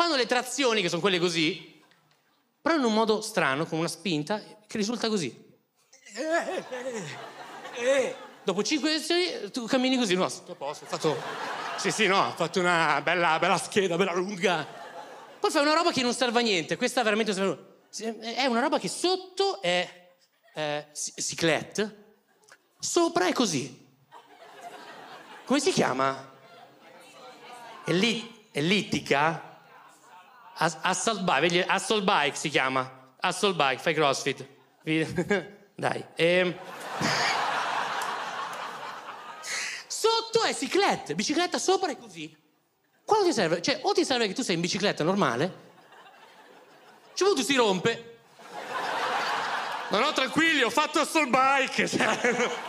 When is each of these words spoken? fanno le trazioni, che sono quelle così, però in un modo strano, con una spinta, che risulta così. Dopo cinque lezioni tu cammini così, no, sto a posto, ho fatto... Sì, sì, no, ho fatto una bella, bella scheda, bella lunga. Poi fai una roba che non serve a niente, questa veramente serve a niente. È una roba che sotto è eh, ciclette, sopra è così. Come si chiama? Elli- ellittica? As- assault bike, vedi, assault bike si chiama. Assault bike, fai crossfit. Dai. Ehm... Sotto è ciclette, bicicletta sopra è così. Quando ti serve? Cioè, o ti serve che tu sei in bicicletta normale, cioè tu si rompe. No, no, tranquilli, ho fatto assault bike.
fanno 0.00 0.16
le 0.16 0.24
trazioni, 0.24 0.80
che 0.80 0.88
sono 0.88 1.02
quelle 1.02 1.18
così, 1.18 1.78
però 2.62 2.74
in 2.74 2.84
un 2.84 2.94
modo 2.94 3.20
strano, 3.20 3.66
con 3.66 3.78
una 3.78 3.86
spinta, 3.86 4.40
che 4.40 4.78
risulta 4.78 5.10
così. 5.10 5.30
Dopo 8.42 8.62
cinque 8.62 8.92
lezioni 8.92 9.50
tu 9.50 9.66
cammini 9.66 9.98
così, 9.98 10.14
no, 10.14 10.26
sto 10.30 10.52
a 10.52 10.54
posto, 10.54 10.86
ho 10.86 10.88
fatto... 10.88 11.22
Sì, 11.76 11.90
sì, 11.90 12.06
no, 12.06 12.28
ho 12.28 12.32
fatto 12.32 12.60
una 12.60 13.02
bella, 13.02 13.38
bella 13.38 13.58
scheda, 13.58 13.96
bella 13.96 14.14
lunga. 14.14 14.66
Poi 15.38 15.50
fai 15.50 15.60
una 15.60 15.74
roba 15.74 15.92
che 15.92 16.00
non 16.00 16.14
serve 16.14 16.38
a 16.38 16.42
niente, 16.42 16.78
questa 16.78 17.02
veramente 17.02 17.34
serve 17.34 17.50
a 17.50 17.56
niente. 17.98 18.34
È 18.36 18.46
una 18.46 18.60
roba 18.60 18.78
che 18.78 18.88
sotto 18.88 19.60
è 19.60 20.14
eh, 20.54 20.86
ciclette, 20.94 22.14
sopra 22.78 23.26
è 23.26 23.34
così. 23.34 23.86
Come 25.44 25.60
si 25.60 25.72
chiama? 25.72 26.32
Elli- 27.84 28.48
ellittica? 28.50 29.48
As- 30.62 30.76
assault 30.82 31.22
bike, 31.22 31.40
vedi, 31.40 31.64
assault 31.66 32.04
bike 32.04 32.36
si 32.36 32.50
chiama. 32.50 33.14
Assault 33.20 33.56
bike, 33.56 33.80
fai 33.80 33.94
crossfit. 33.94 34.46
Dai. 35.74 36.04
Ehm... 36.16 36.54
Sotto 39.86 40.42
è 40.44 40.54
ciclette, 40.54 41.14
bicicletta 41.14 41.58
sopra 41.58 41.90
è 41.90 41.96
così. 41.96 42.36
Quando 43.04 43.26
ti 43.26 43.32
serve? 43.32 43.62
Cioè, 43.62 43.80
o 43.82 43.92
ti 43.92 44.04
serve 44.04 44.26
che 44.26 44.34
tu 44.34 44.42
sei 44.42 44.54
in 44.54 44.60
bicicletta 44.60 45.02
normale, 45.02 45.68
cioè 47.14 47.34
tu 47.34 47.42
si 47.42 47.54
rompe. 47.54 48.18
No, 49.88 49.98
no, 49.98 50.12
tranquilli, 50.12 50.62
ho 50.62 50.70
fatto 50.70 51.00
assault 51.00 51.30
bike. 51.30 52.68